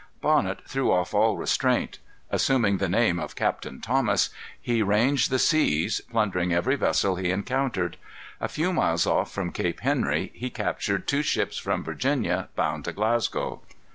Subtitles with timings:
[0.19, 1.99] Bonnet threw off all restraint.
[2.31, 7.97] Assuming the name of Captain Thomas, he ranged the seas, plundering every vessel he encountered.
[8.39, 12.93] A few miles off from Cape Henry he captured two ships from Virginia, bound to
[12.93, 13.61] Glasgow.